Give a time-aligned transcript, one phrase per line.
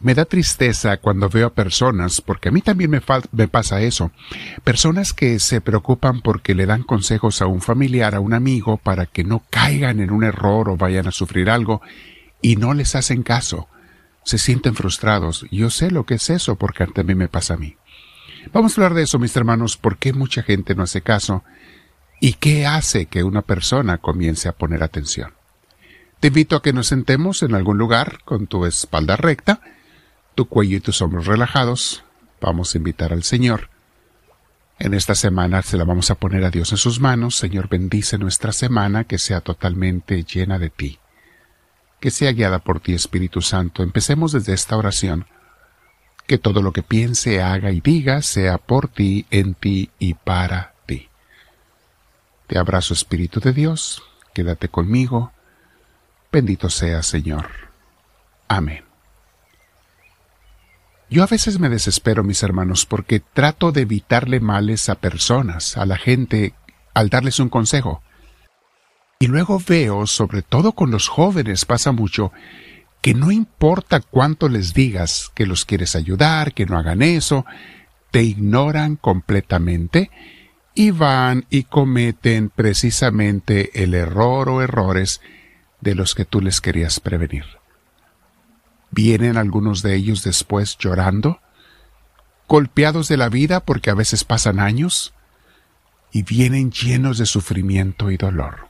[0.00, 4.12] Me da tristeza cuando veo a personas, porque a mí también me, pasa eso,
[4.64, 9.04] personas que se preocupan porque le dan consejos a un familiar, a un amigo, para
[9.04, 11.82] que no caigan en un error o vayan a sufrir algo,
[12.40, 13.68] y no les hacen caso.
[14.24, 15.44] Se sienten frustrados.
[15.50, 17.76] Yo sé lo que es eso, porque también me pasa a mí.
[18.54, 21.44] Vamos a hablar de eso, mis hermanos, por qué mucha gente no hace caso
[22.20, 25.32] y qué hace que una persona comience a poner atención.
[26.20, 29.60] Te invito a que nos sentemos en algún lugar con tu espalda recta,
[30.40, 32.02] tu cuello y tus hombros relajados.
[32.40, 33.68] Vamos a invitar al Señor.
[34.78, 37.36] En esta semana se la vamos a poner a Dios en sus manos.
[37.36, 40.98] Señor, bendice nuestra semana, que sea totalmente llena de ti.
[42.00, 43.82] Que sea guiada por ti, Espíritu Santo.
[43.82, 45.26] Empecemos desde esta oración.
[46.26, 50.72] Que todo lo que piense, haga y diga sea por ti, en ti y para
[50.86, 51.10] ti.
[52.46, 54.02] Te abrazo, Espíritu de Dios.
[54.32, 55.32] Quédate conmigo.
[56.32, 57.46] Bendito sea, Señor.
[58.48, 58.89] Amén.
[61.10, 65.84] Yo a veces me desespero, mis hermanos, porque trato de evitarle males a personas, a
[65.84, 66.54] la gente,
[66.94, 68.00] al darles un consejo.
[69.18, 72.30] Y luego veo, sobre todo con los jóvenes pasa mucho,
[73.02, 77.44] que no importa cuánto les digas que los quieres ayudar, que no hagan eso,
[78.12, 80.12] te ignoran completamente
[80.76, 85.20] y van y cometen precisamente el error o errores
[85.80, 87.59] de los que tú les querías prevenir.
[89.02, 91.40] Vienen algunos de ellos después llorando,
[92.46, 95.14] golpeados de la vida porque a veces pasan años,
[96.12, 98.68] y vienen llenos de sufrimiento y dolor.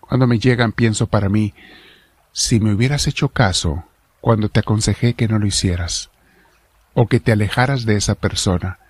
[0.00, 1.54] Cuando me llegan pienso para mí,
[2.32, 3.84] si me hubieras hecho caso
[4.20, 6.10] cuando te aconsejé que no lo hicieras,
[6.92, 8.80] o que te alejaras de esa persona,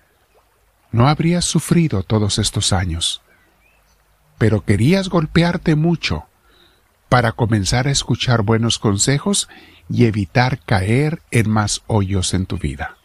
[0.91, 3.21] no habrías sufrido todos estos años.
[4.39, 6.25] Pero querías golpearte mucho
[7.13, 9.47] para comenzar a escuchar buenos consejos
[9.87, 12.97] y evitar caer en más hoyos en tu vida.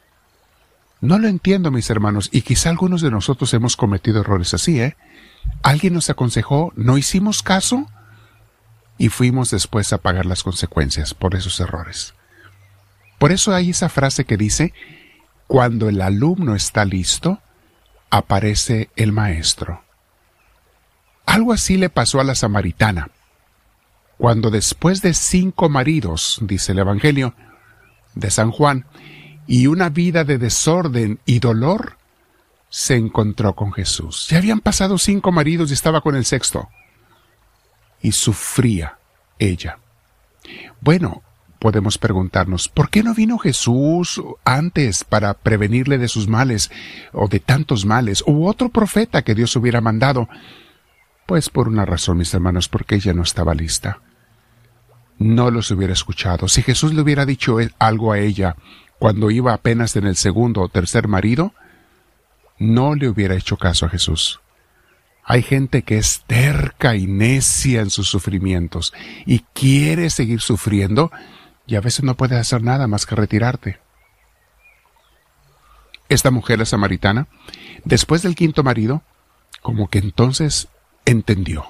[1.02, 4.96] No lo entiendo, mis hermanos, y quizá algunos de nosotros hemos cometido errores así, ¿eh?
[5.62, 7.86] Alguien nos aconsejó, no hicimos caso
[8.96, 12.14] y fuimos después a pagar las consecuencias por esos errores.
[13.18, 14.72] Por eso hay esa frase que dice,
[15.46, 17.42] cuando el alumno está listo,
[18.08, 19.84] aparece el maestro.
[21.26, 23.10] Algo así le pasó a la samaritana
[24.18, 27.34] cuando después de cinco maridos, dice el Evangelio
[28.14, 28.84] de San Juan,
[29.46, 31.96] y una vida de desorden y dolor,
[32.68, 34.26] se encontró con Jesús.
[34.28, 36.68] Ya habían pasado cinco maridos y estaba con el sexto.
[38.02, 38.98] Y sufría
[39.38, 39.78] ella.
[40.80, 41.22] Bueno,
[41.60, 46.70] podemos preguntarnos, ¿por qué no vino Jesús antes para prevenirle de sus males
[47.12, 50.28] o de tantos males, u otro profeta que Dios hubiera mandado?
[51.24, 54.00] Pues por una razón, mis hermanos, porque ella no estaba lista
[55.18, 56.48] no los hubiera escuchado.
[56.48, 58.56] Si Jesús le hubiera dicho e-, algo a ella
[58.98, 61.52] cuando iba apenas en el segundo o tercer marido,
[62.58, 64.40] no le hubiera hecho caso a Jesús.
[65.24, 68.94] Hay gente que es terca y necia en sus sufrimientos
[69.26, 71.12] y quiere seguir sufriendo
[71.66, 73.78] y a veces no puede hacer nada más que retirarte.
[76.08, 77.28] Esta mujer, la samaritana,
[77.84, 79.02] después del quinto marido,
[79.60, 80.68] como que entonces
[81.04, 81.66] entendió.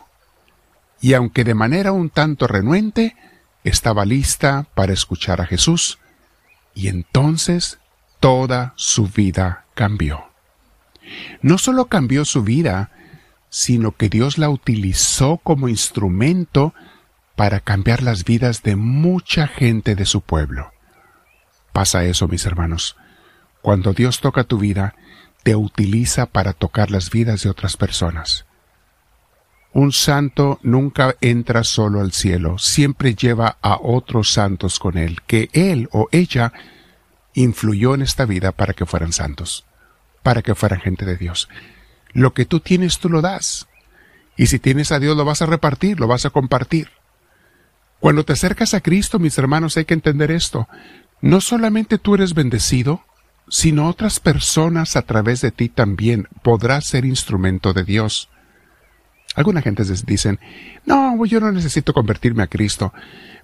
[1.00, 3.16] Y aunque de manera un tanto renuente,
[3.68, 5.98] estaba lista para escuchar a Jesús
[6.74, 7.78] y entonces
[8.20, 10.24] toda su vida cambió.
[11.40, 12.90] No solo cambió su vida,
[13.50, 16.74] sino que Dios la utilizó como instrumento
[17.36, 20.72] para cambiar las vidas de mucha gente de su pueblo.
[21.72, 22.96] Pasa eso, mis hermanos.
[23.62, 24.94] Cuando Dios toca tu vida,
[25.44, 28.47] te utiliza para tocar las vidas de otras personas.
[29.72, 35.50] Un santo nunca entra solo al cielo, siempre lleva a otros santos con él, que
[35.52, 36.52] él o ella
[37.34, 39.64] influyó en esta vida para que fueran santos,
[40.22, 41.48] para que fueran gente de Dios.
[42.12, 43.68] Lo que tú tienes tú lo das.
[44.36, 46.90] Y si tienes a Dios lo vas a repartir, lo vas a compartir.
[48.00, 50.68] Cuando te acercas a Cristo, mis hermanos, hay que entender esto.
[51.20, 53.04] No solamente tú eres bendecido,
[53.48, 58.28] sino otras personas a través de ti también podrás ser instrumento de Dios.
[59.38, 60.40] Alguna gente dicen,
[60.84, 62.92] no, yo no necesito convertirme a Cristo.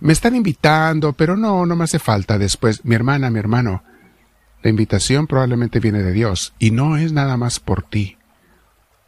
[0.01, 2.85] Me están invitando, pero no, no me hace falta después.
[2.85, 3.85] Mi hermana, mi hermano,
[4.65, 8.17] la invitación probablemente viene de Dios y no es nada más por ti.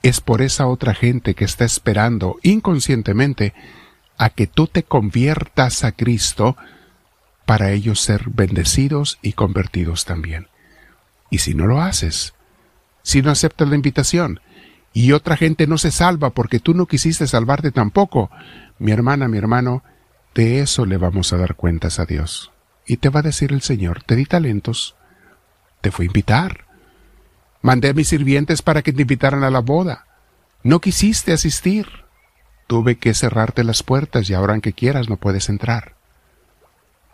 [0.04, 3.52] Es por esa otra gente que está esperando inconscientemente
[4.16, 6.56] a que tú te conviertas a Cristo
[7.46, 10.46] para ellos ser bendecidos y convertidos también.
[11.30, 12.34] Y si no lo haces,
[13.02, 14.38] si no aceptas la invitación,
[14.96, 18.30] y otra gente no se salva porque tú no quisiste salvarte tampoco.
[18.78, 19.82] Mi hermana, mi hermano,
[20.34, 22.50] de eso le vamos a dar cuentas a Dios.
[22.86, 24.96] Y te va a decir el Señor, te di talentos,
[25.82, 26.64] te fui a invitar.
[27.60, 30.06] Mandé a mis sirvientes para que te invitaran a la boda.
[30.62, 31.86] No quisiste asistir.
[32.66, 35.96] Tuve que cerrarte las puertas y ahora aunque quieras no puedes entrar.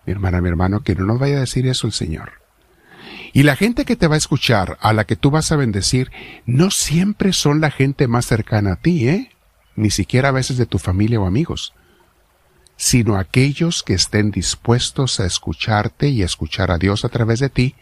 [0.07, 2.42] Mi hermana, mi hermano, que no nos vaya a decir eso el Señor.
[3.33, 6.13] Y la gente que te va a escuchar, a la que tú vas a bendecir,
[6.45, 9.31] no siempre son la gente más cercana a ti, ¿eh?
[9.75, 11.73] Ni siquiera a veces de tu familia o amigos,
[12.77, 17.49] sino aquellos que estén dispuestos a escucharte y a escuchar a Dios a través de
[17.49, 17.75] ti,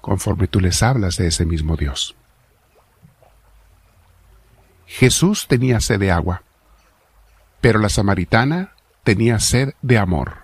[0.00, 2.16] conforme tú les hablas de ese mismo Dios.
[4.86, 6.44] Jesús tenía sed de agua,
[7.60, 8.72] pero la samaritana
[9.04, 10.38] tenía sed de amor.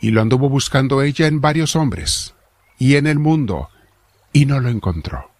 [0.00, 2.35] Y lo anduvo buscando ella en varios hombres
[2.78, 3.70] y en el mundo,
[4.32, 5.30] y no lo encontró.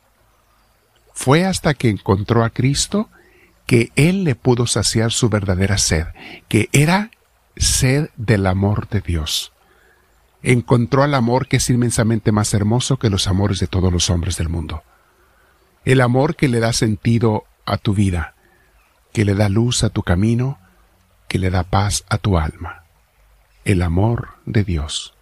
[1.13, 3.09] Fue hasta que encontró a Cristo
[3.67, 6.07] que Él le pudo saciar su verdadera sed,
[6.49, 7.11] que era
[7.57, 9.53] sed del amor de Dios.
[10.43, 14.37] Encontró al amor que es inmensamente más hermoso que los amores de todos los hombres
[14.37, 14.83] del mundo.
[15.85, 18.35] El amor que le da sentido a tu vida,
[19.13, 20.59] que le da luz a tu camino,
[21.29, 22.85] que le da paz a tu alma.
[23.65, 25.16] El amor de Dios.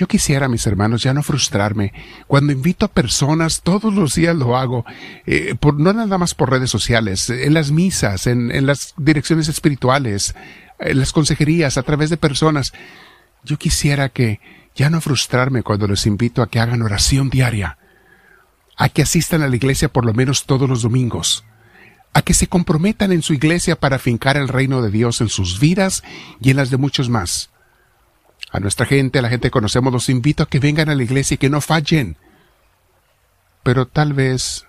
[0.00, 1.92] Yo quisiera, mis hermanos, ya no frustrarme.
[2.26, 4.86] Cuando invito a personas, todos los días lo hago,
[5.26, 10.34] eh, por, no nada más por redes sociales, en las misas, en, las direcciones espirituales,
[10.78, 12.72] en las consejerías, a través de personas.
[13.44, 14.40] Yo quisiera que
[14.74, 17.76] ya no frustrarme cuando los invito a que hagan oración diaria,
[18.78, 21.44] a que asistan a la iglesia por lo menos todos los domingos,
[22.14, 25.60] a que se comprometan en su iglesia para fincar el reino de Dios en sus
[25.60, 26.02] vidas
[26.40, 27.49] y en las de muchos más
[28.50, 31.02] a nuestra gente, a la gente que conocemos, los invito a que vengan a la
[31.02, 32.16] iglesia y que no fallen.
[33.62, 34.66] Pero tal vez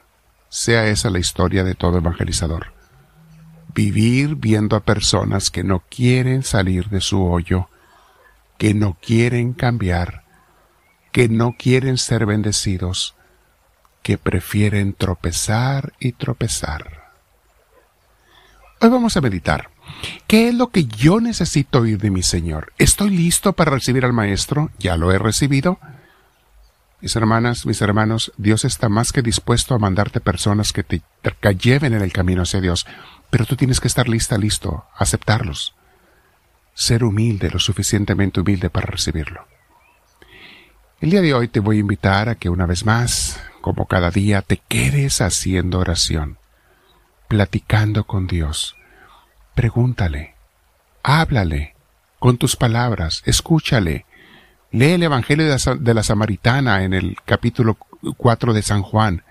[0.49, 2.73] sea esa la historia de todo evangelizador.
[3.73, 7.69] Vivir viendo a personas que no quieren salir de su hoyo,
[8.57, 10.23] que no quieren cambiar,
[11.11, 13.15] que no quieren ser bendecidos,
[14.03, 17.11] que prefieren tropezar y tropezar.
[18.79, 19.69] Hoy vamos a meditar
[20.27, 22.73] ¿Qué es lo que yo necesito oír de mi Señor?
[22.77, 24.71] ¿Estoy listo para recibir al Maestro?
[24.79, 25.79] ¿Ya lo he recibido?
[27.01, 31.01] Mis hermanas, mis hermanos, Dios está más que dispuesto a mandarte personas que te,
[31.59, 32.85] lleven en el camino hacia Dios,
[33.31, 35.73] pero tú tienes que estar lista, listo, aceptarlos.
[36.75, 39.47] Ser humilde, lo suficientemente humilde para recibirlo.
[40.99, 44.11] El día de hoy te voy a invitar a que una vez más, como cada
[44.11, 46.37] día, te quedes haciendo oración,
[47.27, 48.75] platicando con Dios,
[49.61, 50.33] Pregúntale,
[51.03, 51.75] háblale
[52.17, 54.07] con tus palabras, escúchale.
[54.71, 57.77] Lee el Evangelio de la, Samaritana en el capítulo
[58.17, 59.21] 4 de San Juan.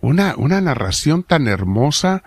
[0.00, 2.22] Una, una narración tan hermosa.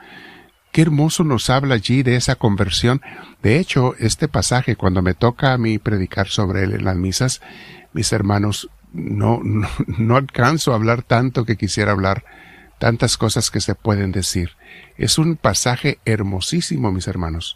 [0.72, 3.02] Qué hermoso nos habla allí de esa conversión.
[3.42, 7.42] De hecho, este pasaje, cuando me toca a mí predicar sobre él en las misas,
[7.92, 12.24] mis hermanos, no, no, no alcanzo a hablar tanto que quisiera hablar,
[12.82, 14.58] tantas cosas que se pueden decir.
[14.98, 17.56] Es un pasaje hermosísimo, mis hermanos.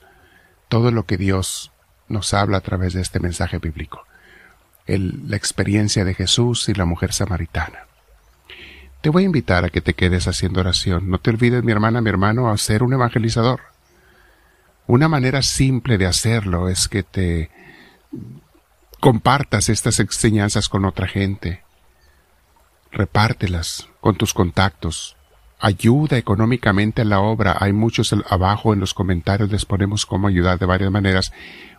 [0.70, 1.72] Todo lo que Dios
[2.08, 4.06] nos habla a través de este mensaje bíblico.
[4.86, 7.88] la experiencia de Jesús y la mujer samaritana.
[9.02, 11.10] Te voy a invitar a que te quedes haciendo oración.
[11.10, 13.62] No te olvides, mi hermana, mi hermano, a ser un evangelizador.
[14.86, 17.50] Una manera simple de hacerlo es que te
[19.00, 21.64] compartas estas enseñanzas con otra gente.
[22.92, 25.18] Repártelas con tus contactos,
[25.66, 27.58] ayuda económicamente a la obra.
[27.60, 31.34] Hay muchos abajo en los comentarios, les ponemos cómo ayudar de varias maneras,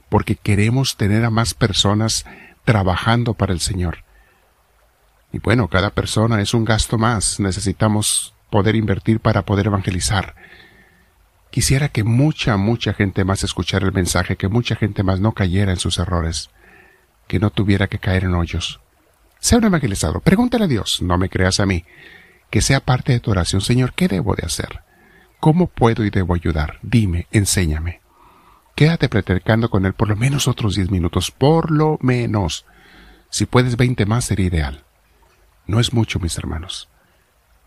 [0.08, 2.26] porque queremos tener a más personas
[2.64, 3.98] trabajando para el Señor.
[5.32, 7.38] Y bueno, cada persona es un gasto más.
[7.38, 10.34] Necesitamos poder invertir para poder evangelizar.
[11.52, 15.70] Quisiera que mucha, mucha gente más escuchara el mensaje, que mucha gente más no cayera
[15.70, 16.50] en sus errores,
[17.28, 18.80] que no tuviera que caer en hoyos.
[19.38, 20.22] Sea un evangelizador.
[20.22, 21.84] Pregúntale a Dios, no me creas a mí
[22.50, 23.60] que sea parte de tu oración.
[23.60, 24.80] Señor, ¿qué debo de hacer?
[25.40, 26.78] ¿Cómo puedo y debo ayudar?
[26.82, 28.00] Dime, enséñame.
[28.74, 32.66] Quédate platicando con él por lo menos otros diez minutos, por lo menos.
[33.30, 34.84] Si puedes veinte más sería ideal.
[35.66, 36.88] No es mucho, mis hermanos.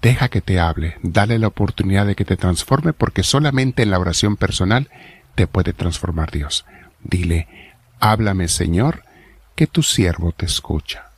[0.02, 4.00] Deja que te hable, dale la oportunidad de que te transforme porque solamente en la
[4.00, 4.90] oración personal
[5.36, 6.66] te puede transformar Dios.
[7.04, 7.48] Dile,
[8.00, 9.04] háblame Señor,
[9.56, 11.09] que tu siervo te escucha.